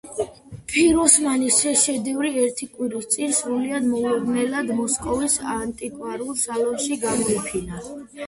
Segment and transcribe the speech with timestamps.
[0.69, 7.85] ფიროსმანის ეს შედევრი ერთი კვირის წინ, სრულიად მოულოდნელად, მოსკოვის ანტიკვარულ სალონში გამოიფინა.